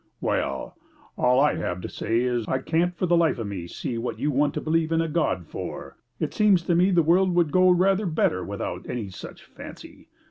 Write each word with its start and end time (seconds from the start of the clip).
"Well, 0.19 0.79
all 1.15 1.39
I 1.39 1.57
have 1.57 1.79
to 1.81 1.87
say 1.87 2.21
is, 2.21 2.47
I 2.47 2.57
can't 2.57 2.97
for 2.97 3.05
the 3.05 3.15
life 3.15 3.37
of 3.37 3.45
me 3.45 3.67
see 3.67 3.99
what 3.99 4.17
you 4.17 4.31
want 4.31 4.55
to 4.55 4.59
believe 4.59 4.91
in 4.91 4.99
a 4.99 5.07
God 5.07 5.45
for! 5.45 5.97
It 6.19 6.33
seems 6.33 6.63
to 6.63 6.73
me 6.75 6.89
the 6.89 7.03
world 7.03 7.35
would 7.35 7.51
go 7.51 7.69
rather 7.69 8.07
better 8.07 8.43
without 8.43 8.89
any 8.89 9.09
such 9.11 9.43
fancy. 9.45 10.09